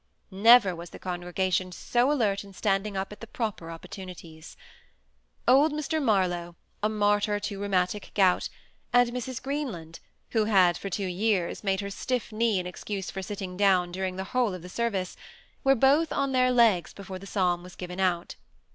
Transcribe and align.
Never 0.31 0.75
was 0.75 0.89
the 0.89 0.97
congregation 0.97 1.71
so 1.71 2.11
alert 2.11 2.43
in 2.43 2.53
standing 2.53 2.97
up 2.97 3.11
at 3.11 3.19
the 3.19 3.27
proper 3.27 3.69
opportunities. 3.69 4.57
Old 5.47 5.71
Mr. 5.71 6.01
Marlow, 6.01 6.55
a 6.81 6.89
martyr 6.89 7.39
to 7.41 7.61
rheumatic 7.61 8.09
gout, 8.15 8.49
and 8.91 9.11
Mrs. 9.11 9.39
Greenland, 9.39 9.99
who 10.31 10.45
had, 10.45 10.75
for 10.75 10.89
two 10.89 11.05
years, 11.05 11.63
made 11.63 11.81
her 11.81 11.91
stiff 11.91 12.31
knee 12.31 12.59
an 12.59 12.65
excuse 12.65 13.11
for 13.11 13.21
sitting 13.21 13.55
down 13.55 13.91
during 13.91 14.15
the 14.15 14.23
whole 14.33 14.55
of 14.55 14.63
the 14.63 14.69
service, 14.69 15.15
were 15.63 15.75
both 15.75 16.11
on 16.11 16.31
their 16.31 16.51
legs 16.51 16.93
before 16.95 17.19
the 17.19 17.27
psalm 17.27 17.61
was 17.61 17.75
given 17.75 17.99
out. 17.99 18.33